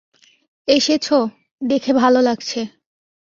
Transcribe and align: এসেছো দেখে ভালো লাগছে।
এসেছো 0.67 1.17
দেখে 1.61 1.91
ভালো 1.93 2.19
লাগছে। 2.21 2.59